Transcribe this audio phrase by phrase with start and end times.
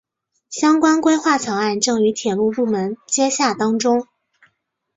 [0.49, 4.07] 相关规划草案正与铁路部门接洽当中。